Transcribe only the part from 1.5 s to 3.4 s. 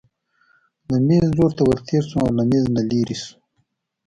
ته ورتېر شو او له مېز نه لیرې شو.